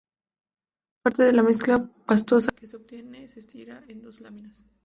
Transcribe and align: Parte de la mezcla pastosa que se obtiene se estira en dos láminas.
Parte 1.03 1.21
de 1.21 1.31
la 1.31 1.43
mezcla 1.43 1.77
pastosa 2.07 2.51
que 2.53 2.65
se 2.65 2.75
obtiene 2.75 3.29
se 3.29 3.39
estira 3.39 3.83
en 3.87 4.01
dos 4.01 4.19
láminas. 4.19 4.65